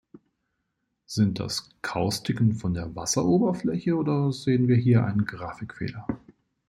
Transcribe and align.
Sind 1.05 1.39
das 1.39 1.69
Kaustiken 1.83 2.53
von 2.53 2.73
der 2.73 2.95
Wasseroberfläche 2.95 3.95
oder 3.95 4.31
sehen 4.33 4.67
wir 4.67 4.75
hier 4.75 5.05
einen 5.05 5.25
Grafikfehler? 5.27 6.07